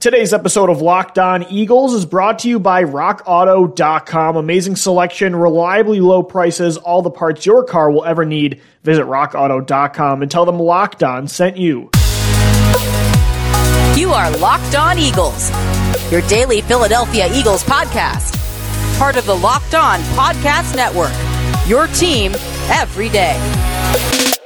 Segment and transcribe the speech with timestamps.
[0.00, 4.36] Today's episode of Locked On Eagles is brought to you by RockAuto.com.
[4.36, 8.62] Amazing selection, reliably low prices, all the parts your car will ever need.
[8.82, 11.90] Visit RockAuto.com and tell them Locked On sent you.
[13.94, 15.50] You are Locked On Eagles,
[16.10, 18.38] your daily Philadelphia Eagles podcast.
[18.96, 21.12] Part of the Locked On Podcast Network,
[21.68, 22.32] your team
[22.70, 24.39] every day.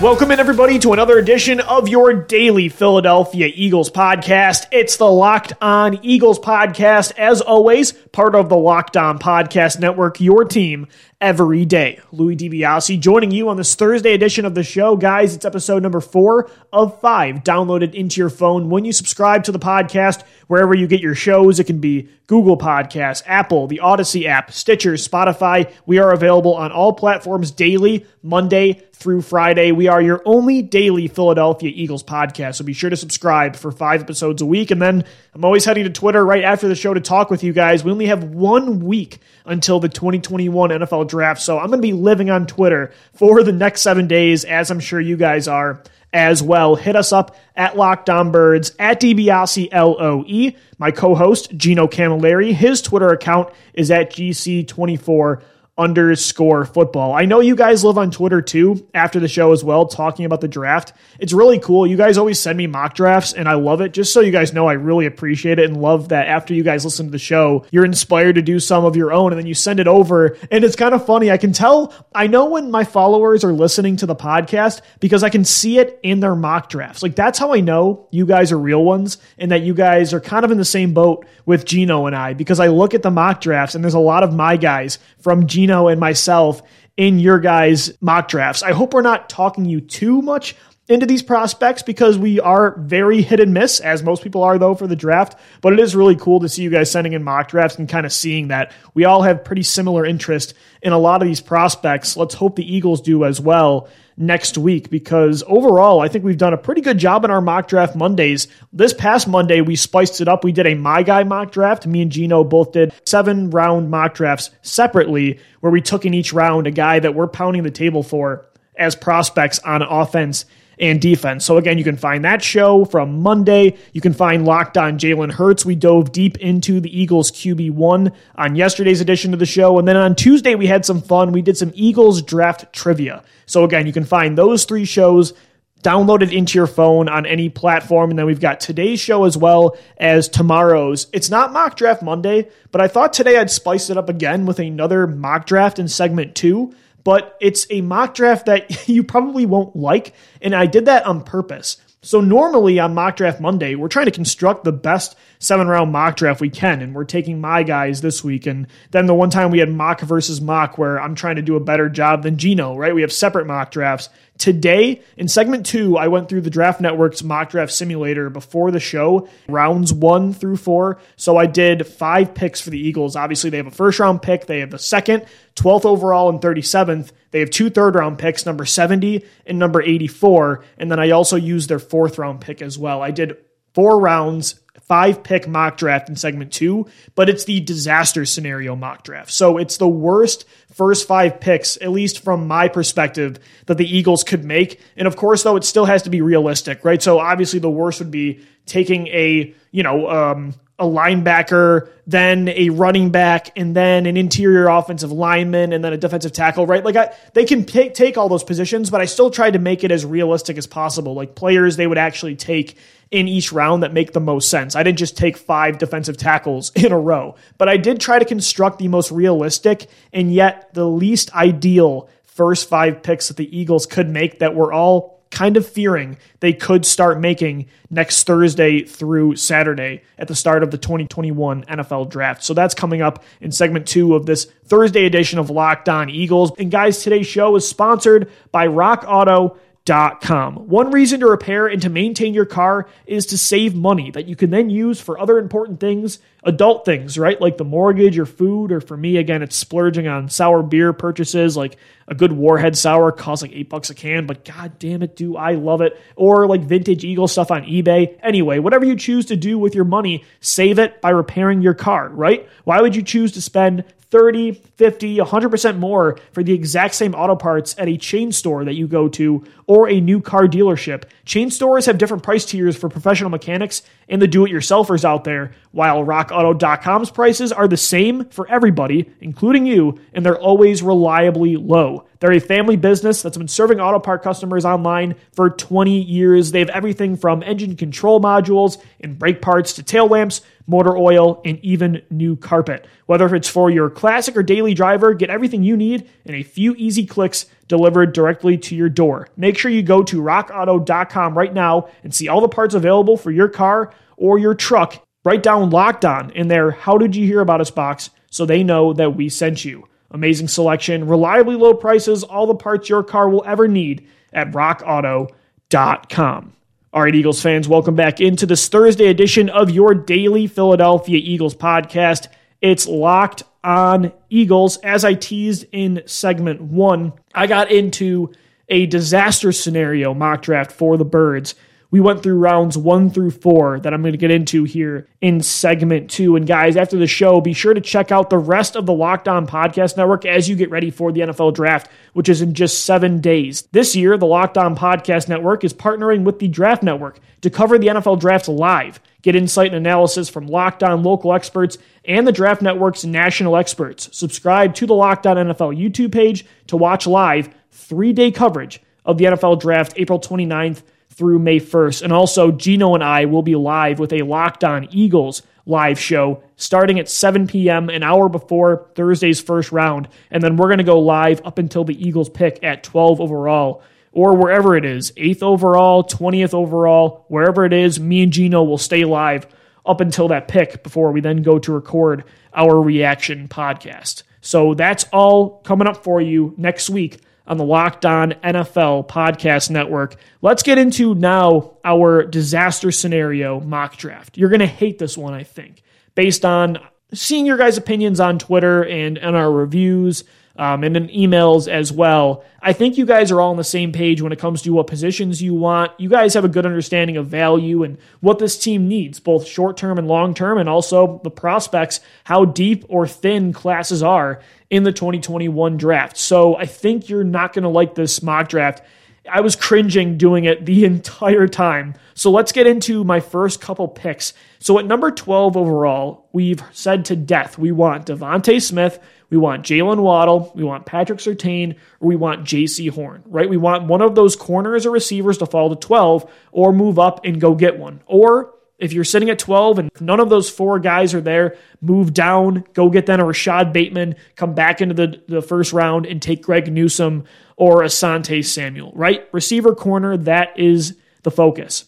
[0.00, 4.64] Welcome in, everybody, to another edition of your daily Philadelphia Eagles podcast.
[4.72, 10.18] It's the Locked On Eagles podcast, as always, part of the Locked On Podcast Network,
[10.18, 10.86] your team
[11.20, 12.00] every day.
[12.12, 14.96] Louis DiBiase joining you on this Thursday edition of the show.
[14.96, 19.52] Guys, it's episode number four of five downloaded into your phone when you subscribe to
[19.52, 21.60] the podcast, wherever you get your shows.
[21.60, 25.70] It can be Google Podcasts, Apple, the Odyssey app, Stitcher, Spotify.
[25.84, 29.72] We are available on all platforms daily, Monday through Friday.
[29.72, 32.56] We are your only daily Philadelphia Eagles podcast.
[32.56, 34.70] So be sure to subscribe for five episodes a week.
[34.70, 37.52] And then I'm always heading to Twitter right after the show to talk with you
[37.52, 37.82] guys.
[37.82, 41.42] We only have one week until the 2021 NFL draft.
[41.42, 44.80] So I'm going to be living on Twitter for the next seven days, as I'm
[44.80, 46.76] sure you guys are as well.
[46.76, 50.58] Hit us up at Locked On Birds, at DiBiase LOE.
[50.78, 55.42] My co host, Gino Camilleri, his Twitter account is at GC24
[55.80, 57.14] underscore football.
[57.14, 60.42] I know you guys live on Twitter too after the show as well, talking about
[60.42, 60.92] the draft.
[61.18, 61.86] It's really cool.
[61.86, 63.92] You guys always send me mock drafts and I love it.
[63.92, 66.84] Just so you guys know, I really appreciate it and love that after you guys
[66.84, 69.54] listen to the show, you're inspired to do some of your own and then you
[69.54, 70.36] send it over.
[70.50, 71.30] And it's kind of funny.
[71.30, 75.30] I can tell, I know when my followers are listening to the podcast because I
[75.30, 77.02] can see it in their mock drafts.
[77.02, 80.20] Like that's how I know you guys are real ones and that you guys are
[80.20, 83.10] kind of in the same boat with Gino and I because I look at the
[83.10, 86.62] mock drafts and there's a lot of my guys from Gino Gino and myself
[86.96, 88.62] in your guys' mock drafts.
[88.62, 90.56] I hope we're not talking you too much
[90.88, 94.74] into these prospects because we are very hit and miss, as most people are, though,
[94.74, 95.38] for the draft.
[95.60, 98.04] But it is really cool to see you guys sending in mock drafts and kind
[98.04, 102.16] of seeing that we all have pretty similar interest in a lot of these prospects.
[102.16, 103.88] Let's hope the Eagles do as well
[104.20, 107.66] next week because overall, I think we've done a pretty good job in our mock
[107.66, 108.46] draft Mondays.
[108.72, 110.44] This past Monday, we spiced it up.
[110.44, 111.86] We did a My Guy mock draft.
[111.86, 116.32] Me and Gino both did seven round mock drafts separately, where we took in each
[116.32, 120.44] round a guy that we're pounding the table for as prospects on offense
[120.80, 121.44] and defense.
[121.44, 123.76] So again, you can find that show from Monday.
[123.92, 125.64] You can find Locked On Jalen Hurts.
[125.64, 129.78] We dove deep into the Eagles QB1 on yesterday's edition of the show.
[129.78, 131.32] And then on Tuesday, we had some fun.
[131.32, 133.22] We did some Eagles draft trivia.
[133.46, 135.34] So again, you can find those three shows
[135.82, 138.10] downloaded into your phone on any platform.
[138.10, 141.06] And then we've got today's show as well as tomorrow's.
[141.12, 144.58] It's not Mock Draft Monday, but I thought today I'd spice it up again with
[144.58, 146.74] another mock draft in segment two
[147.04, 150.14] but it's a mock draft that you probably won't like.
[150.40, 151.76] And I did that on purpose.
[152.02, 156.16] So normally on mock draft Monday, we're trying to construct the best seven round mock
[156.16, 158.46] draft we can, and we're taking my guys this week.
[158.46, 161.56] And then the one time we had mock versus mock, where I'm trying to do
[161.56, 162.94] a better job than Gino, right?
[162.94, 164.08] We have separate mock drafts.
[164.40, 168.80] Today, in segment two, I went through the Draft Network's mock draft simulator before the
[168.80, 170.98] show, rounds one through four.
[171.16, 173.16] So I did five picks for the Eagles.
[173.16, 177.10] Obviously, they have a first round pick, they have the second, 12th overall, and 37th.
[177.32, 180.64] They have two third round picks, number 70 and number 84.
[180.78, 183.02] And then I also used their fourth round pick as well.
[183.02, 183.36] I did
[183.74, 184.60] four rounds
[184.90, 189.30] five pick mock draft in segment two, but it's the disaster scenario mock draft.
[189.30, 194.24] So it's the worst first five picks, at least from my perspective, that the Eagles
[194.24, 194.80] could make.
[194.96, 197.00] And of course, though, it still has to be realistic, right?
[197.00, 202.70] So obviously, the worst would be taking a, you know, um, a linebacker, then a
[202.70, 206.84] running back, and then an interior offensive lineman, and then a defensive tackle, right?
[206.84, 209.92] Like I, they can take all those positions, but I still tried to make it
[209.92, 211.14] as realistic as possible.
[211.14, 212.76] Like players they would actually take
[213.10, 214.74] in each round that make the most sense.
[214.74, 218.24] I didn't just take five defensive tackles in a row, but I did try to
[218.24, 223.84] construct the most realistic and yet the least ideal first five picks that the Eagles
[223.84, 229.36] could make that were all kind of fearing they could start making next Thursday through
[229.36, 232.42] Saturday at the start of the 2021 NFL draft.
[232.42, 236.52] So that's coming up in segment two of this Thursday edition of Locked On Eagles.
[236.58, 239.56] And guys, today's show is sponsored by Rock Auto.
[239.88, 244.36] One reason to repair and to maintain your car is to save money that you
[244.36, 247.40] can then use for other important things adult things, right?
[247.40, 251.56] Like the mortgage or food, or for me, again, it's splurging on sour beer purchases.
[251.56, 251.76] Like
[252.08, 255.36] a good Warhead sour costs like eight bucks a can, but god damn it, do
[255.36, 256.00] I love it.
[256.16, 258.18] Or like vintage Eagle stuff on eBay.
[258.22, 262.08] Anyway, whatever you choose to do with your money, save it by repairing your car,
[262.08, 262.48] right?
[262.64, 267.36] Why would you choose to spend 30, 50, 100% more for the exact same auto
[267.36, 271.04] parts at a chain store that you go to or a new car dealership.
[271.24, 275.22] Chain stores have different price tiers for professional mechanics and the do it yourselfers out
[275.22, 281.56] there, while rockauto.com's prices are the same for everybody, including you, and they're always reliably
[281.56, 282.06] low.
[282.20, 286.52] They're a family business that's been serving auto part customers online for 20 years.
[286.52, 291.42] They have everything from engine control modules and brake parts to tail lamps motor oil,
[291.44, 292.86] and even new carpet.
[293.06, 296.74] Whether it's for your classic or daily driver, get everything you need in a few
[296.76, 299.28] easy clicks delivered directly to your door.
[299.36, 303.32] Make sure you go to rockauto.com right now and see all the parts available for
[303.32, 305.04] your car or your truck.
[305.22, 308.64] Write down locked on in their How Did You Hear About Us box so they
[308.64, 309.86] know that we sent you.
[310.10, 316.52] Amazing selection, reliably low prices, all the parts your car will ever need at rockauto.com.
[316.92, 321.54] All right, Eagles fans, welcome back into this Thursday edition of your daily Philadelphia Eagles
[321.54, 322.28] podcast.
[322.62, 324.78] It's locked on Eagles.
[324.78, 328.32] As I teased in segment one, I got into
[328.70, 331.54] a disaster scenario mock draft for the Birds
[331.90, 335.40] we went through rounds one through four that I'm going to get into here in
[335.42, 336.36] segment two.
[336.36, 339.26] And guys, after the show, be sure to check out the rest of the Locked
[339.26, 342.84] On Podcast Network as you get ready for the NFL Draft, which is in just
[342.84, 343.62] seven days.
[343.72, 347.78] This year, the Locked On Podcast Network is partnering with the Draft Network to cover
[347.78, 349.00] the NFL Draft live.
[349.22, 354.08] Get insight and analysis from Locked On local experts and the Draft Network's national experts.
[354.16, 359.18] Subscribe to the Locked On NFL YouTube page to watch live three day coverage of
[359.18, 362.02] the NFL Draft April 29th through May 1st.
[362.02, 366.42] And also, Gino and I will be live with a Locked On Eagles live show
[366.56, 370.08] starting at 7 p.m., an hour before Thursday's first round.
[370.30, 373.82] And then we're going to go live up until the Eagles pick at 12 overall
[374.12, 378.00] or wherever it is 8th overall, 20th overall, wherever it is.
[378.00, 379.46] Me and Gino will stay live
[379.86, 382.24] up until that pick before we then go to record
[382.54, 384.22] our reaction podcast.
[384.40, 387.20] So that's all coming up for you next week
[387.50, 390.14] on the Locked On NFL Podcast Network.
[390.40, 394.38] Let's get into now our disaster scenario mock draft.
[394.38, 395.82] You're going to hate this one, I think,
[396.14, 396.78] based on
[397.12, 400.22] seeing your guys' opinions on Twitter and, and our reviews
[400.60, 402.44] um, and in emails as well.
[402.60, 404.88] I think you guys are all on the same page when it comes to what
[404.88, 405.98] positions you want.
[405.98, 409.78] You guys have a good understanding of value and what this team needs, both short
[409.78, 414.82] term and long term, and also the prospects, how deep or thin classes are in
[414.82, 416.18] the 2021 draft.
[416.18, 418.82] So I think you're not going to like this mock draft.
[419.30, 421.94] I was cringing doing it the entire time.
[422.14, 424.34] So let's get into my first couple picks.
[424.58, 429.00] So at number 12 overall, we've said to death we want DeVonta Smith
[429.30, 433.48] we want Jaylen Waddle, we want Patrick Surtain, or we want Jaycee Horn, right?
[433.48, 437.24] We want one of those corners or receivers to fall to 12 or move up
[437.24, 438.02] and go get one.
[438.06, 442.12] Or if you're sitting at 12 and none of those four guys are there, move
[442.12, 446.20] down, go get then a Rashod Bateman, come back into the, the first round and
[446.20, 447.24] take Greg Newsome
[447.60, 449.28] or Asante Samuel, right?
[449.32, 451.84] Receiver corner, that is the focus.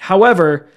[0.00, 0.68] However,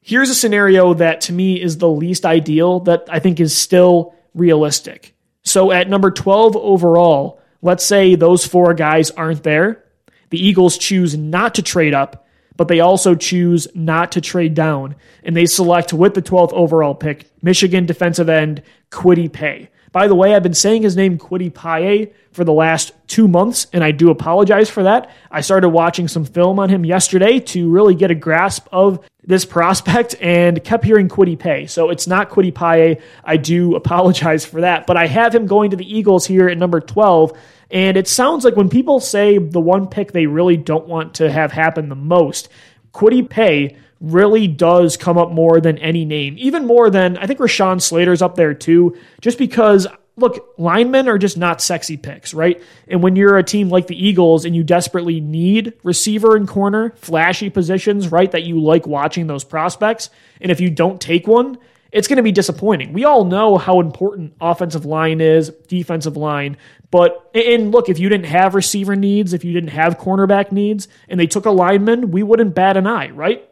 [0.00, 4.14] here's a scenario that to me is the least ideal that I think is still
[4.32, 5.12] realistic.
[5.42, 9.82] So at number 12 overall, let's say those four guys aren't there.
[10.30, 14.94] The Eagles choose not to trade up, but they also choose not to trade down.
[15.24, 18.62] And they select with the 12th overall pick Michigan defensive end
[18.92, 19.68] Kwity Paye.
[19.92, 23.66] By the way, I've been saying his name Kwity Paye for the last two months,
[23.72, 25.10] and I do apologize for that.
[25.30, 29.44] I started watching some film on him yesterday to really get a grasp of this
[29.44, 31.66] prospect and kept hearing Kwity Paye.
[31.66, 33.00] So it's not Kwity Paye.
[33.24, 34.86] I do apologize for that.
[34.86, 37.36] But I have him going to the Eagles here at number 12.
[37.70, 41.30] And it sounds like when people say the one pick they really don't want to
[41.30, 42.48] have happen the most,
[42.94, 47.40] Kwity Paye really does come up more than any name, even more than I think
[47.40, 49.86] Rashawn Slater's up there too, just because
[50.18, 52.60] look, linemen are just not sexy picks, right?
[52.88, 56.92] And when you're a team like the Eagles and you desperately need receiver and corner,
[56.96, 61.58] flashy positions, right, that you like watching those prospects, and if you don't take one,
[61.92, 62.92] it's going to be disappointing.
[62.92, 66.56] We all know how important offensive line is, defensive line,
[66.90, 70.88] but and look, if you didn't have receiver needs, if you didn't have cornerback needs,
[71.08, 73.47] and they took a lineman, we wouldn't bat an eye, right?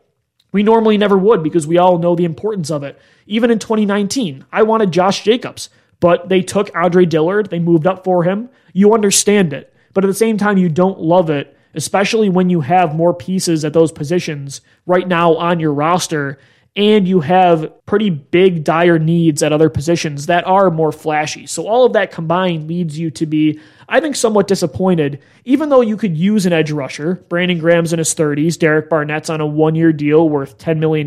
[0.57, 2.99] We normally never would because we all know the importance of it.
[3.27, 5.69] Even in 2019, I wanted Josh Jacobs,
[6.01, 8.49] but they took Andre Dillard, they moved up for him.
[8.73, 12.63] You understand it, but at the same time, you don't love it, especially when you
[12.63, 16.39] have more pieces at those positions right now on your roster.
[16.77, 21.47] and you have pretty big, dire needs at other positions that are more flashy.
[21.47, 25.81] So all of that combined leads you to be, I think, somewhat disappointed, even though
[25.81, 27.16] you could use an edge rusher.
[27.28, 31.07] Brandon Graham's in his 30s, Derek Barnett's on a one year deal worth $10 million,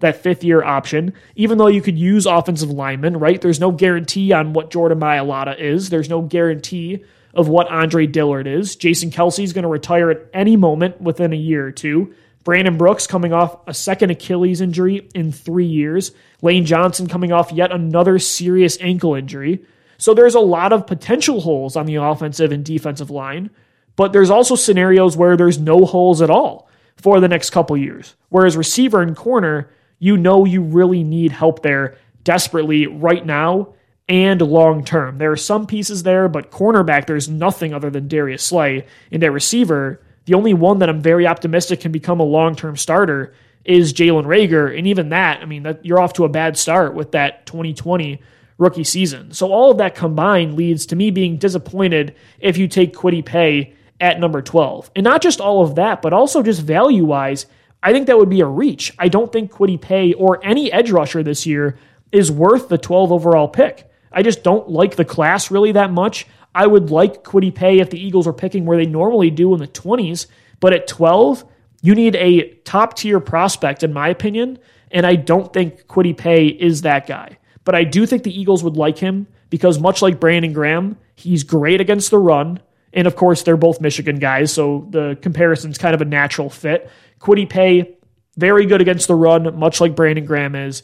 [0.00, 1.14] that fifth year option.
[1.36, 3.40] Even though you could use offensive linemen, right?
[3.40, 7.04] There's no guarantee on what Jordan Mailata is, there's no guarantee
[7.34, 8.76] of what Andre Dillard is.
[8.76, 12.14] Jason Kelce's going to retire at any moment within a year or two.
[12.44, 16.12] Brandon Brooks coming off a second Achilles injury in three years.
[16.42, 19.64] Lane Johnson coming off yet another serious ankle injury.
[20.02, 23.50] So there's a lot of potential holes on the offensive and defensive line,
[23.94, 28.16] but there's also scenarios where there's no holes at all for the next couple years.
[28.28, 33.74] Whereas receiver and corner, you know you really need help there desperately right now
[34.08, 35.18] and long term.
[35.18, 38.84] There are some pieces there, but cornerback, there's nothing other than Darius Slay.
[39.12, 42.76] And at receiver, the only one that I'm very optimistic can become a long term
[42.76, 44.76] starter is Jalen Reagor.
[44.76, 48.20] And even that, I mean, that, you're off to a bad start with that 2020
[48.62, 49.32] rookie season.
[49.32, 53.74] So all of that combined leads to me being disappointed if you take Kwity Paye
[54.00, 54.90] at number 12.
[54.96, 57.46] And not just all of that, but also just value wise,
[57.82, 58.92] I think that would be a reach.
[58.98, 61.78] I don't think Kwity Paye or any edge rusher this year
[62.12, 63.90] is worth the 12 overall pick.
[64.12, 66.26] I just don't like the class really that much.
[66.54, 69.60] I would like Kwity Paye if the Eagles are picking where they normally do in
[69.60, 70.26] the 20s,
[70.60, 71.44] but at 12,
[71.82, 74.58] you need a top tier prospect, in my opinion,
[74.90, 77.38] and I don't think Kwity Paye is that guy.
[77.64, 81.44] But I do think the Eagles would like him because, much like Brandon Graham, he's
[81.44, 82.60] great against the run.
[82.92, 86.90] And of course, they're both Michigan guys, so the comparison's kind of a natural fit.
[87.20, 87.96] Kwity Paye,
[88.36, 90.82] very good against the run, much like Brandon Graham is.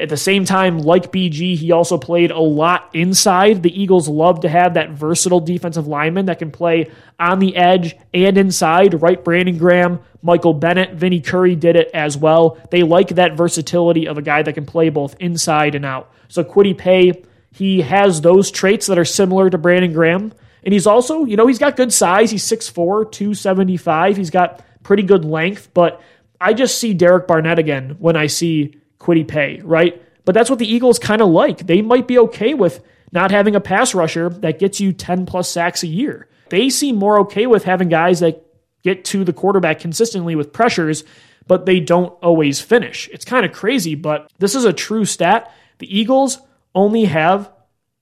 [0.00, 3.62] At the same time, like BG, he also played a lot inside.
[3.62, 7.94] The Eagles love to have that versatile defensive lineman that can play on the edge
[8.14, 9.02] and inside.
[9.02, 12.58] Right, Brandon Graham, Michael Bennett, Vinny Curry did it as well.
[12.70, 16.10] They like that versatility of a guy that can play both inside and out.
[16.28, 20.32] So Kwity Paye, he has those traits that are similar to Brandon Graham.
[20.64, 22.30] And he's also, you know, he's got good size.
[22.30, 24.16] He's 6'4, 275.
[24.16, 26.00] He's got pretty good length, but
[26.40, 30.00] I just see Derek Barnett again when I see Kwity Paye, right?
[30.24, 31.66] But that's what the Eagles kind of like.
[31.66, 35.48] They might be okay with not having a pass rusher that gets you 10 plus
[35.48, 36.28] sacks a year.
[36.50, 38.44] They seem more okay with having guys that
[38.82, 41.04] get to the quarterback consistently with pressures,
[41.46, 43.08] but they don't always finish.
[43.12, 45.52] It's kind of crazy, but this is a true stat.
[45.78, 46.38] The Eagles
[46.74, 47.50] only have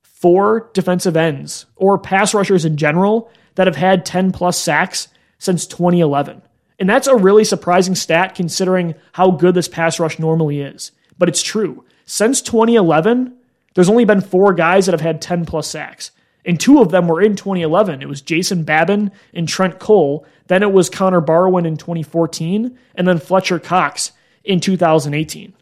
[0.02, 5.66] four defensive ends or pass rushers in general that have had 10 plus sacks since
[5.66, 6.42] 2011.
[6.78, 10.92] And that's a really surprising stat considering how good this pass rush normally is.
[11.18, 11.84] But it's true.
[12.04, 13.36] Since 2011,
[13.74, 16.12] there's only been four guys that have had 10 plus sacks.
[16.44, 18.00] And two of them were in 2011.
[18.00, 20.24] It was Jason Babin and Trent Cole.
[20.46, 22.78] Then it was Connor Barwin in 2014.
[22.94, 24.12] And then Fletcher Cox
[24.44, 25.52] in 2018.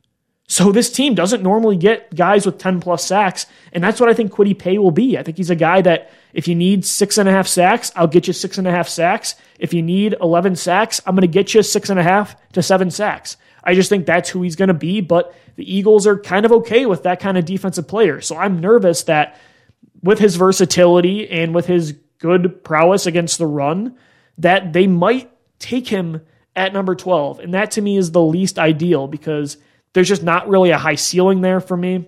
[0.49, 4.15] So this team doesn't normally get guys with 10 plus sacks, and that's what I
[4.15, 5.19] think Kwity Paye will be.
[5.19, 8.07] I think he's a guy that if you need six and a half sacks, I'll
[8.07, 9.35] get you six and a half sacks.
[9.59, 12.63] If you need 11 sacks, I'm going to get you six and a half to
[12.63, 13.37] seven sacks.
[13.65, 16.53] I just think that's who he's going to be, but the Eagles are kind of
[16.53, 18.21] okay with that kind of defensive player.
[18.21, 19.41] So I'm nervous that
[20.03, 23.97] with his versatility and with his good prowess against the run,
[24.39, 26.21] that they might take him
[26.55, 27.41] at number 12.
[27.41, 29.57] And that to me is the least ideal because
[29.97, 32.07] there's just not really a high ceiling there for me.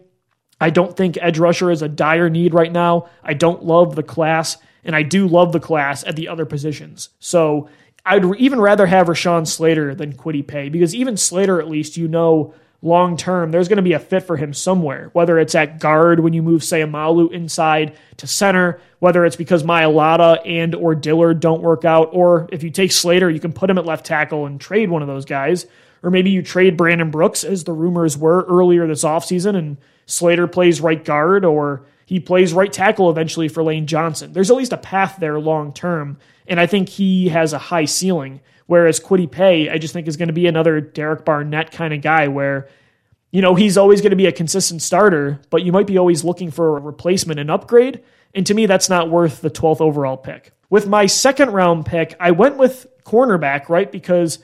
[0.60, 3.08] I don't think edge rusher is a dire need right now.
[3.22, 7.08] I don't love the class, and I do love the class at the other positions.
[7.18, 7.70] So
[8.04, 12.08] I'd even rather have Rashawn Slater than Kwity Paye because even Slater, at least, you
[12.08, 12.52] know,
[12.82, 16.20] long term, there's going to be a fit for him somewhere, whether it's at guard
[16.20, 21.62] when you move Seumalo inside to center, whether it's because Mailata and or Dillard don't
[21.62, 24.60] work out, or if you take Slater, you can put him at left tackle and
[24.60, 25.66] trade one of those guys.
[26.02, 30.46] Or maybe you trade Brandon Brooks, as the rumors were earlier this offseason, and Slater
[30.46, 34.32] plays right guard, or he plays right tackle eventually for Lane Johnson.
[34.32, 37.84] There's at least a path there long term, and I think he has a high
[37.84, 38.40] ceiling.
[38.66, 42.02] Whereas Kwity Paye, I just think is going to be another Derek Barnett kind of
[42.02, 42.68] guy where,
[43.30, 46.22] you know, he's always going to be a consistent starter, but you might be always
[46.22, 48.02] looking for a replacement and upgrade.
[48.34, 50.52] And to me, that's not worth the 12th overall pick.
[50.70, 53.90] With my second round pick, I went with cornerback, right?
[53.90, 54.38] Because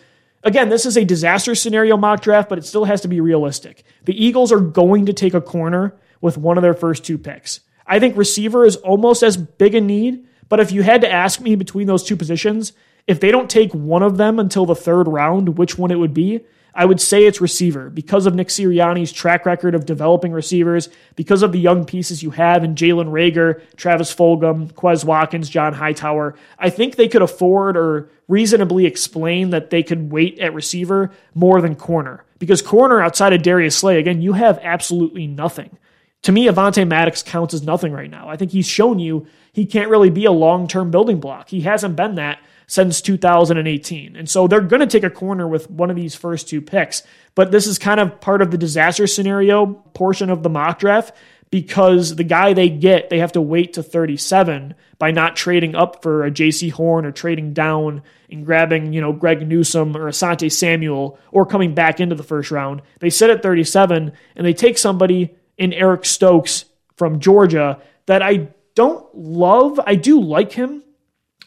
[0.45, 3.83] Again, this is a disaster scenario mock draft, but it still has to be realistic.
[4.05, 7.61] The Eagles are going to take a corner with one of their first two picks.
[7.87, 11.41] I think receiver is almost as big a need, but if you had to ask
[11.41, 12.75] me between those two positions,
[13.07, 16.15] if they don't take one of them until the third round, which one it would
[16.15, 16.45] be,
[16.77, 21.43] I would say it's receiver because of Nick Sirianni's track record of developing receivers, because
[21.43, 26.35] of the young pieces you have in Jalen Reagor, Travis Fulgham, Quez Watkins, John Hightower.
[26.59, 31.61] I think they could afford or reasonably explain that they could wait at receiver more
[31.61, 35.79] than corner because corner outside of Darius Slay, again, you have absolutely nothing.
[36.23, 38.29] To me, Avonte Maddox counts as nothing right now.
[38.29, 41.51] I think he's shown you he can't really be a long term building block.
[41.51, 44.17] He hasn't been that since 2018.
[44.17, 47.03] And so they're going to take a corner with one of these first two picks.
[47.35, 51.15] But this is kind of part of the disaster scenario portion of the mock draft
[51.51, 56.03] because the guy they get, they have to wait to 37 by not trading up
[56.03, 60.51] for a Jaycee Horn or trading down and grabbing, you know, Greg Newsome or Asante
[60.51, 62.83] Samuel or coming back into the first round.
[62.99, 66.65] They sit at 37 and they take somebody in Eric Stokes
[66.97, 69.79] from Georgia that I don't love.
[69.87, 70.83] I do like him,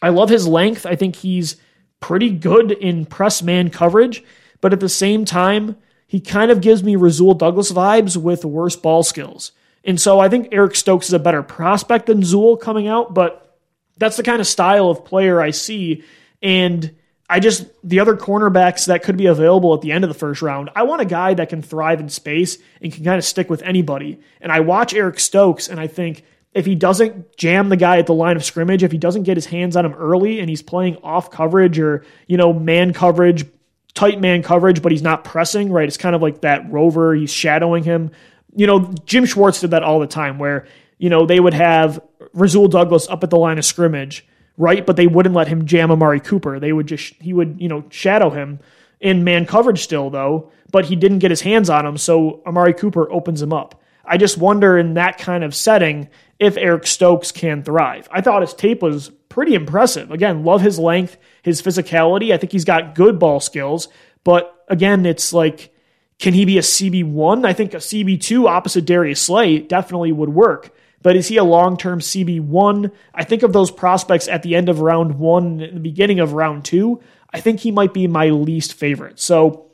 [0.02, 0.86] I love his length.
[0.86, 1.58] I think he's
[2.00, 4.24] pretty good in press man coverage,
[4.62, 5.78] but at the same time,
[6.08, 9.52] he kind of gives me Rasul Douglas vibes with worse ball skills.
[9.84, 13.58] And so I think Eric Stokes is a better prospect than Zool coming out, but
[13.98, 16.04] that's the kind of style of player I see.
[16.42, 16.96] And
[17.30, 20.42] I just, the other cornerbacks that could be available at the end of the first
[20.42, 23.50] round, I want a guy that can thrive in space and can kind of stick
[23.50, 24.20] with anybody.
[24.40, 26.24] And I watch Eric Stokes and I think,
[26.58, 29.38] if he doesn't jam the guy at the line of scrimmage, if he doesn't get
[29.38, 33.46] his hands on him early and he's playing off coverage or, you know, man coverage,
[33.94, 35.88] tight man coverage, but he's not pressing, right?
[35.88, 38.10] It's kind of like that rover, he's shadowing him.
[38.56, 40.66] You know, Jim Schwartz did that all the time where,
[40.98, 42.02] you know, they would have
[42.34, 44.26] Rasul Douglas up at the line of scrimmage,
[44.58, 44.84] right?
[44.84, 46.60] But they wouldn't let him jam Amari Cooper.
[46.60, 48.60] They would just, he would, you know, shadow him
[49.00, 51.98] in man coverage still, though, but he didn't get his hands on him.
[51.98, 53.80] So Amari Cooper opens him up.
[54.08, 56.10] I just wonder in that kind of setting
[56.40, 58.08] if Eric Stokes can thrive.
[58.12, 60.12] I thought his tape was pretty impressive.
[60.12, 62.34] Again, love his length, his physicality.
[62.34, 63.88] I think he's got good ball skills,
[64.24, 65.74] but again, it's like,
[66.20, 67.46] can he be a CB1?
[67.46, 70.76] I think a CB2 opposite Darius Slay definitely would work.
[71.02, 72.92] But is he a long term CB1?
[73.14, 76.66] I think of those prospects at the end of round one, the beginning of round
[76.66, 77.02] two.
[77.32, 79.20] I think he might be my least favorite.
[79.20, 79.68] So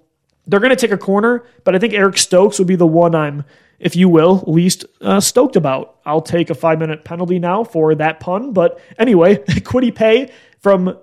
[0.46, 3.16] they're going to take a corner, but I think Eric Stokes would be the one
[3.16, 3.46] I'm
[3.84, 5.98] if you will, least uh, stoked about.
[6.06, 8.54] I'll take a five minute penalty now for that pun.
[8.54, 10.98] But anyway, Kwity Paye from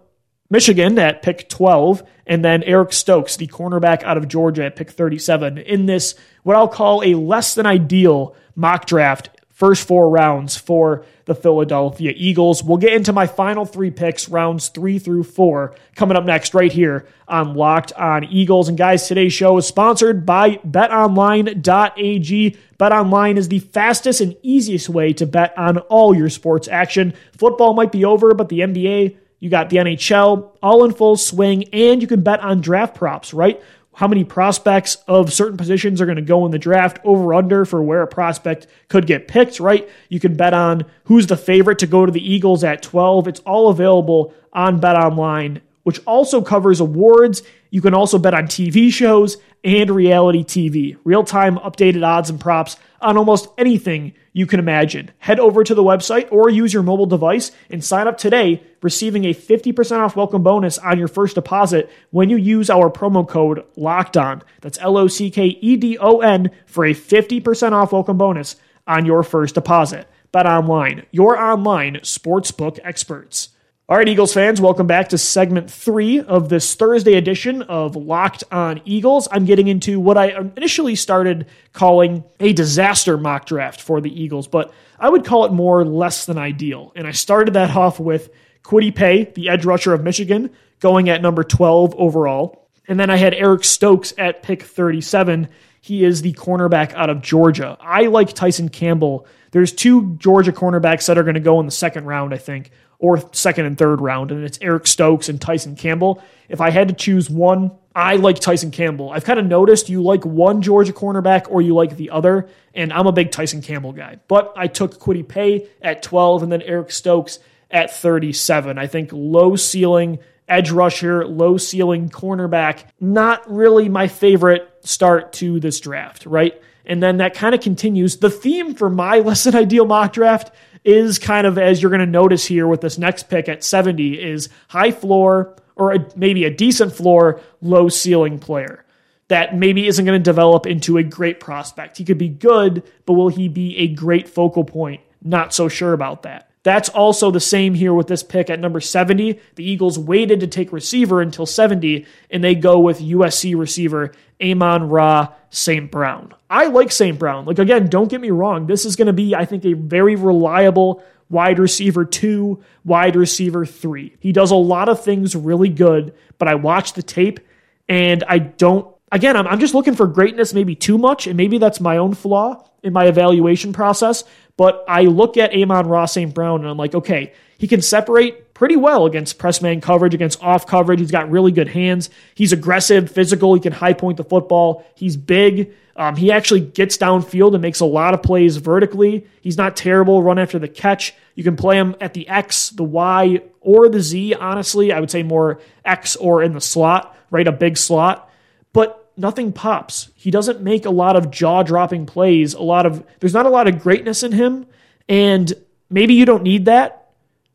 [0.48, 4.90] Michigan at pick 12, and then Eric Stokes, the cornerback out of Georgia at pick
[4.90, 9.28] 37, in this, what I'll call a less than ideal mock draft
[9.60, 12.64] first four rounds for the Philadelphia Eagles.
[12.64, 16.72] We'll get into my final three picks, rounds three through four, coming up next right
[16.72, 18.70] here on Locked on Eagles.
[18.70, 22.56] And guys, today's show is sponsored by betonline.ag.
[22.78, 27.12] BetOnline is the fastest and easiest way to bet on all your sports action.
[27.36, 31.68] Football might be over, but the NBA, you got the NHL all in full swing,
[31.74, 33.62] and you can bet on draft props, right?
[33.94, 37.64] How many prospects of certain positions are going to go in the draft over under
[37.64, 39.88] for where a prospect could get picked, right?
[40.08, 43.28] You can bet on who's the favorite to go to the Eagles at 12.
[43.28, 47.42] It's all available on Bet Online, which also covers awards.
[47.70, 52.40] You can also bet on TV shows and reality TV, real time updated odds and
[52.40, 55.10] props on almost anything you can imagine.
[55.18, 59.24] Head over to the website or use your mobile device and sign up today, receiving
[59.24, 63.64] a 50% off welcome bonus on your first deposit when you use our promo code
[63.76, 64.42] Locked On.
[64.60, 68.56] That's L O C K E D O N for a 50% off welcome bonus
[68.86, 70.08] on your first deposit.
[70.32, 73.50] Bet online, your online sportsbook experts.
[73.90, 78.44] All right, Eagles fans, welcome back to segment three of this Thursday edition of Locked
[78.52, 79.26] on Eagles.
[79.32, 84.46] I'm getting into what I initially started calling a disaster mock draft for the Eagles,
[84.46, 86.92] but I would call it more less than ideal.
[86.94, 88.30] And I started that off with
[88.62, 92.68] Kwity Paye, the edge rusher of Michigan, going at number 12 overall.
[92.86, 95.48] And then I had Eric Stokes at pick 37.
[95.80, 97.76] He is the cornerback out of Georgia.
[97.80, 99.26] I like Tyson Campbell.
[99.50, 102.70] There's two Georgia cornerbacks that are going to go in the second round, I think
[103.00, 106.22] or second and third round, and it's Eric Stokes and Tyson Campbell.
[106.48, 109.10] If I had to choose one, I like Tyson Campbell.
[109.10, 112.92] I've kind of noticed you like one Georgia cornerback or you like the other, and
[112.92, 114.18] I'm a big Tyson Campbell guy.
[114.28, 118.78] But I took Kwity Paye at 12 and then Eric Stokes at 37.
[118.78, 125.60] I think low ceiling edge rusher, low ceiling cornerback, not really my favorite start to
[125.60, 126.60] this draft, right?
[126.84, 128.16] And then that kind of continues.
[128.16, 130.52] The theme for my less than ideal mock draft
[130.84, 134.20] is kind of, as you're going to notice here with this next pick at 70,
[134.22, 138.84] is high floor or a, maybe a decent floor, low ceiling player
[139.28, 141.98] that maybe isn't going to develop into a great prospect.
[141.98, 145.00] He could be good, but will he be a great focal point?
[145.22, 146.50] Not so sure about that.
[146.62, 149.40] That's also the same here with this pick at number 70.
[149.54, 154.88] The Eagles waited to take receiver until 70, and they go with USC receiver Amon
[154.88, 155.90] Ra St.
[155.90, 156.34] Brown.
[156.48, 157.18] I like St.
[157.18, 157.44] Brown.
[157.44, 158.66] Like, again, don't get me wrong.
[158.66, 163.64] This is going to be, I think, a very reliable wide receiver two, wide receiver
[163.64, 164.16] three.
[164.20, 167.40] He does a lot of things really good, but I watch the tape
[167.88, 168.86] and I don't.
[169.12, 172.14] Again, I'm, I'm just looking for greatness maybe too much, and maybe that's my own
[172.14, 174.24] flaw in my evaluation process.
[174.56, 176.32] But I look at Amon Ra St.
[176.34, 180.42] Brown and I'm like, okay, he can separate pretty well against press man coverage, against
[180.42, 181.00] off coverage.
[181.00, 182.10] He's got really good hands.
[182.34, 183.54] He's aggressive, physical.
[183.54, 184.84] He can high point the football.
[184.94, 185.72] He's big.
[185.96, 189.26] Um, he actually gets downfield and makes a lot of plays vertically.
[189.40, 191.14] He's not terrible run after the catch.
[191.36, 194.92] You can play him at the X, the Y, or the Z, honestly.
[194.92, 197.48] I would say more X or in the slot, right?
[197.48, 198.30] A big slot.
[198.74, 200.10] But nothing pops.
[200.16, 202.52] He doesn't make a lot of jaw dropping plays.
[202.52, 204.66] A lot of, there's not a lot of greatness in him.
[205.08, 205.50] And
[205.88, 206.99] maybe you don't need that.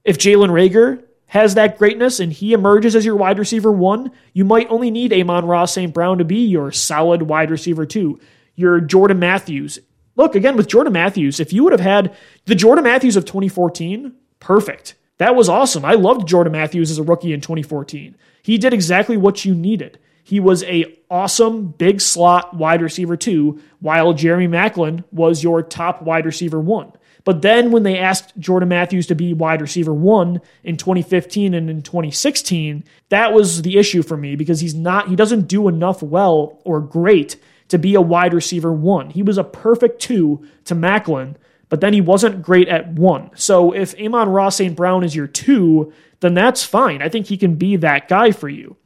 [0.06, 4.46] If Jalen Reagor has that greatness and he emerges as your wide receiver one, you
[4.46, 5.94] might only need Amon Ra St.
[5.94, 8.20] Brown to be your solid wide receiver two.
[8.56, 9.80] Your Jordan Matthews.
[10.16, 12.16] Look, again, with Jordan Matthews, if you would have had
[12.46, 14.96] the Jordan Matthews of 2014, perfect.
[15.18, 15.84] That was awesome.
[15.84, 18.16] I loved Jordan Matthews as a rookie in 2014.
[18.44, 19.98] He did exactly what you needed.
[20.24, 26.02] He was a awesome big slot wide receiver two, while Jeremy Maclin was your top
[26.02, 26.92] wide receiver one.
[27.26, 31.70] But then when they asked Jordan Matthews to be wide receiver one in 2015 and
[31.70, 36.02] in 2016, that was the issue for me because he's not, he doesn't do enough
[36.02, 37.36] well or great
[37.70, 39.10] to be a wide receiver one.
[39.10, 41.36] He was a perfect two to Maclin,
[41.68, 43.32] but then he wasn't great at one.
[43.36, 44.76] So if Amon Ra St.
[44.76, 47.02] Brown is your two, then that's fine.
[47.02, 48.78] I think he can be that guy for you,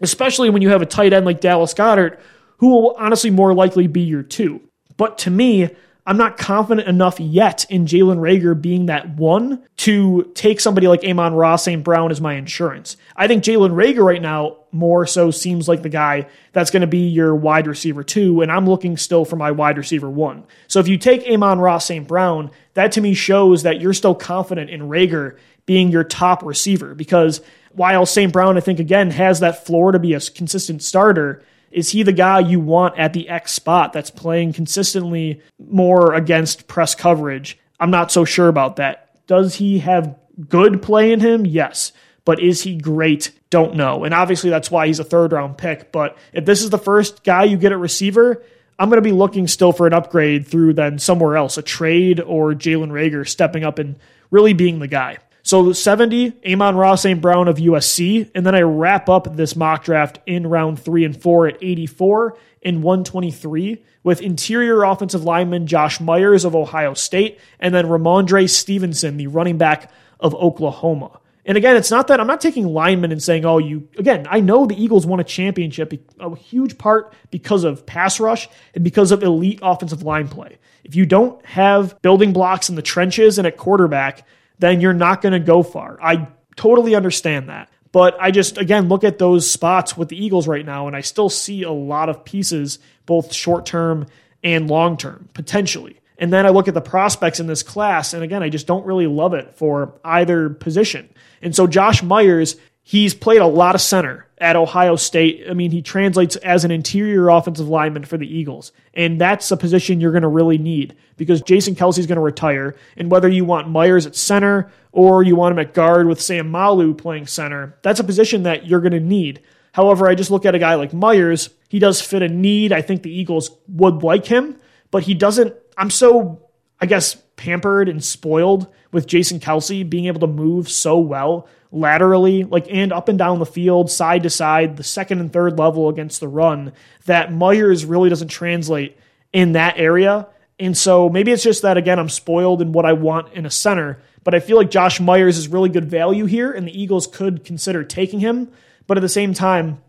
[0.00, 2.18] especially when you have a tight end like Dallas Goedert,
[2.58, 4.60] who will honestly more likely be your two.
[4.96, 5.70] But to me,
[6.06, 11.02] I'm not confident enough yet in Jalen Reagor being that one to take somebody like
[11.02, 11.82] Amon Ra St.
[11.82, 12.98] Brown as my insurance.
[13.16, 16.86] I think Jalen Reagor right now more so seems like the guy that's going to
[16.86, 20.44] be your wide receiver two, and I'm looking still for my wide receiver one.
[20.68, 22.06] So if you take Amon Ra St.
[22.06, 26.94] Brown, that to me shows that you're still confident in Reagor being your top receiver
[26.94, 27.40] because
[27.72, 28.32] while St.
[28.32, 31.42] Brown, I think, again, has that floor to be a consistent starter,
[31.74, 36.68] is he the guy you want at the X spot that's playing consistently more against
[36.68, 37.58] press coverage?
[37.80, 39.26] I'm not so sure about that.
[39.26, 40.16] Does he have
[40.48, 41.44] good play in him?
[41.44, 41.92] Yes.
[42.24, 43.32] But is he great?
[43.50, 44.04] Don't know.
[44.04, 45.92] And obviously, that's why he's a third round pick.
[45.92, 48.42] But if this is the first guy you get at receiver,
[48.78, 52.20] I'm going to be looking still for an upgrade through then somewhere else, a trade
[52.20, 53.96] or Jalen Reagor stepping up and
[54.30, 55.18] really being the guy.
[55.44, 57.20] So 70, Amon Ra St.
[57.20, 58.30] Brown of USC.
[58.34, 62.38] And then I wrap up this mock draft in round three and four at 84
[62.62, 69.18] and 123 with interior offensive lineman Josh Myers of Ohio State and then Rhamondre Stevenson,
[69.18, 71.20] the running back of Oklahoma.
[71.44, 74.40] And again, it's not that I'm not taking linemen and saying, oh, you, again, I
[74.40, 79.12] know the Eagles won a championship, a huge part because of pass rush and because
[79.12, 80.56] of elite offensive line play.
[80.84, 84.26] If you don't have building blocks in the trenches and at quarterback,
[84.58, 85.98] then you're not going to go far.
[86.02, 87.70] I totally understand that.
[87.92, 91.00] But I just, again, look at those spots with the Eagles right now, and I
[91.00, 94.06] still see a lot of pieces, both short term
[94.42, 96.00] and long term, potentially.
[96.18, 98.84] And then I look at the prospects in this class, and again, I just don't
[98.84, 101.08] really love it for either position.
[101.40, 105.46] And so Josh Myers, he's played a lot of center at Ohio State.
[105.48, 108.72] I mean, he translates as an interior offensive lineman for the Eagles.
[108.92, 112.76] And that's a position you're going to really need because Jason Kelce's going to retire.
[112.96, 116.96] And whether you want Myers at center or you want him at guard with Seumalo
[116.96, 119.40] playing center, that's a position that you're going to need.
[119.72, 121.50] However, I just look at a guy like Myers.
[121.68, 122.70] He does fit a need.
[122.70, 125.54] I think the Eagles would like him, but he doesn't.
[125.76, 126.48] I'm so,
[126.80, 132.44] I guess, pampered and spoiled with Jason Kelce being able to move so well laterally,
[132.44, 135.88] like and up and down the field, side to side, the second and third level
[135.88, 136.72] against the run,
[137.06, 138.96] that Myers really doesn't translate
[139.32, 140.28] in that area.
[140.58, 143.50] And so maybe it's just that, again, I'm spoiled in what I want in a
[143.50, 147.08] center, but I feel like Josh Myers is really good value here, and the Eagles
[147.08, 148.50] could consider taking him.
[148.86, 149.82] But at the same time,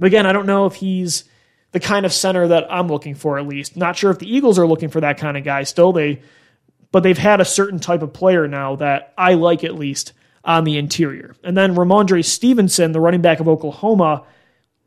[0.00, 1.24] again, I don't know if he's
[1.72, 3.76] the kind of center that I'm looking for, at least.
[3.76, 5.92] Not sure if the Eagles are looking for that kind of guy still.
[5.92, 6.22] They
[6.92, 10.12] but they've had a certain type of player now that I like at least
[10.46, 11.34] on the interior.
[11.42, 14.24] And then Rhamondre Stevenson, the running back of Oklahoma,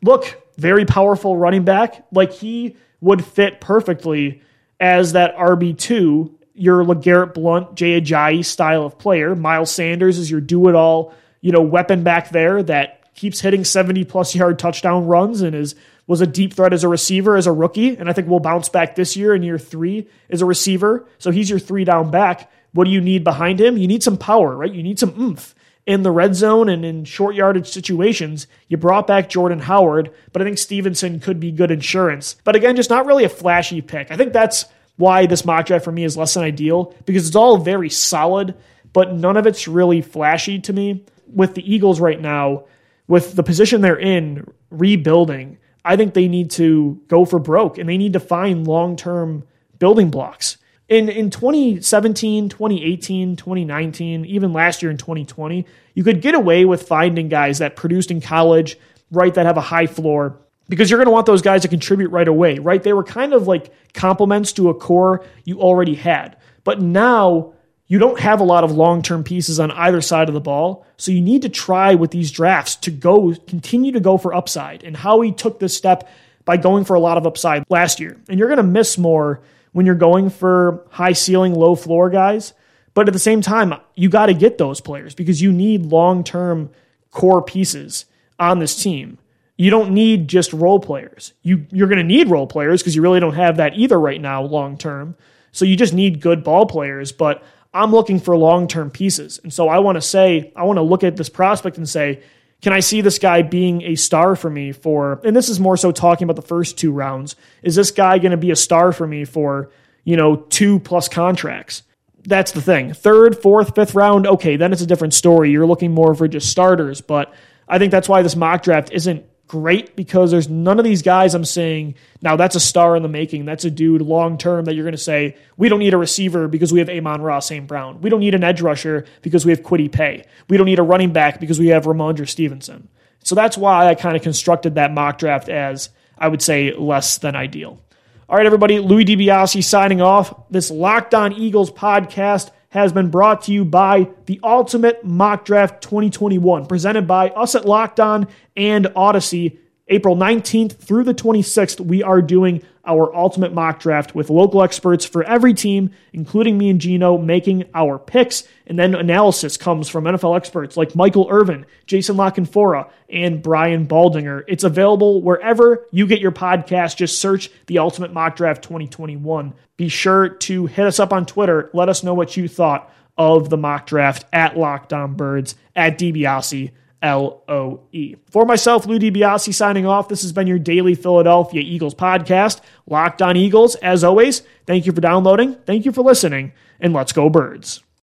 [0.01, 2.05] look, very powerful running back.
[2.11, 4.41] Like he would fit perfectly
[4.79, 9.35] as that RB2, your LeGarrette Blunt, Jay Ajayi style of player.
[9.35, 13.65] Miles Sanders is your do it all, you know, weapon back there that keeps hitting
[13.65, 15.75] 70 plus yard touchdown runs and is
[16.07, 18.67] was a deep threat as a receiver as a rookie, and I think will bounce
[18.67, 21.05] back this year in year three as a receiver.
[21.19, 22.49] So he's your three down back.
[22.73, 23.77] What do you need behind him?
[23.77, 24.73] You need some power, right?
[24.73, 25.55] You need some oomph
[25.85, 28.45] in the red zone and in short yardage situations.
[28.67, 32.35] You brought back Jordan Howard, but I think Stevenson could be good insurance.
[32.43, 34.11] But again, just not really a flashy pick.
[34.11, 34.65] I think that's
[34.97, 38.53] why this mock draft for me is less than ideal because it's all very solid,
[38.93, 41.05] but none of it's really flashy to me.
[41.25, 42.65] With the Eagles right now,
[43.07, 47.89] with the position they're in, rebuilding, I think they need to go for broke and
[47.89, 49.43] they need to find long term
[49.79, 50.57] building blocks.
[50.89, 56.87] In, in 2017, 2018, 2019, even last year in 2020, you could get away with
[56.87, 58.75] finding guys that produced in college,
[59.11, 62.09] right, that have a high floor, because you're going to want those guys to contribute
[62.09, 62.81] right away, right?
[62.81, 66.37] They were kind of like complements to a core you already had.
[66.63, 67.53] But now
[67.85, 70.87] you don't have a lot of long term pieces on either side of the ball.
[70.97, 74.83] So you need to try with these drafts to go, continue to go for upside.
[74.83, 76.09] And Howie took this step
[76.45, 78.17] by going for a lot of upside last year.
[78.27, 82.53] And you're going to miss more when you're going for high ceiling, low floor guys.
[82.93, 86.23] But at the same time, you got to get those players because you need long
[86.23, 86.71] term
[87.11, 88.05] core pieces
[88.39, 89.19] on this team.
[89.57, 91.33] You don't need just role players.
[91.41, 94.19] You, you're going to need role players because you really don't have that either right
[94.19, 95.15] now, long term.
[95.51, 97.11] So you just need good ball players.
[97.11, 99.39] But I'm looking for long term pieces.
[99.43, 102.23] And so I want to say, I want to look at this prospect and say,
[102.61, 105.77] can I see this guy being a star for me for, and this is more
[105.77, 107.35] so talking about the first two rounds.
[107.63, 109.71] Is this guy going to be a star for me for,
[110.03, 111.83] you know, two plus contracts?
[112.23, 112.93] That's the thing.
[112.93, 115.51] Third, fourth, fifth round, okay, then it's a different story.
[115.51, 116.99] You're looking more for just starters.
[116.99, 117.33] But
[117.67, 121.33] I think that's why this mock draft isn't great because there's none of these guys
[121.33, 123.45] I'm saying, now that's a star in the making.
[123.45, 126.47] That's a dude long term that you're going to say, we don't need a receiver
[126.47, 127.67] because we have Amon Ra, St.
[127.67, 127.99] Brown.
[127.99, 130.23] We don't need an edge rusher because we have Kwity Paye.
[130.47, 132.87] We don't need a running back because we have Rhamondre Stevenson.
[133.23, 137.17] So that's why I kind of constructed that mock draft as, I would say, less
[137.17, 137.81] than ideal.
[138.29, 140.47] All right, everybody, Louis DiBiase signing off.
[140.51, 145.81] This Locked On Eagles podcast has been brought to you by the Ultimate Mock Draft
[145.81, 149.59] 2021, presented by us at Locked On and Odyssey.
[149.91, 155.05] April 19th through the 26th, we are doing our ultimate mock draft with local experts
[155.05, 158.43] for every team, including me and Gino, making our picks.
[158.65, 163.87] And then analysis comes from NFL experts like Michael Irvin, Jason La Canfora, and Brian
[163.87, 164.43] Baldinger.
[164.47, 166.97] It's available wherever you get your podcast.
[166.97, 169.53] Just search the Ultimate Mock Draft 2021.
[169.77, 171.69] Be sure to hit us up on Twitter.
[171.73, 175.99] Let us know what you thought of the mock draft at Locked On Birds, at
[175.99, 178.15] DiBiase L O E.
[178.29, 180.09] For myself, Lou DiBiase signing off.
[180.09, 182.61] This has been your daily Philadelphia Eagles podcast.
[182.87, 184.43] Locked on Eagles, as always.
[184.65, 185.55] Thank you for downloading.
[185.65, 186.51] Thank you for listening.
[186.79, 187.83] And let's go, birds.